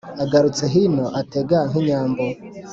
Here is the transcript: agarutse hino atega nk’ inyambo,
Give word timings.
agarutse 0.23 0.63
hino 0.73 1.05
atega 1.21 1.57
nk’ 1.69 1.75
inyambo, 1.81 2.23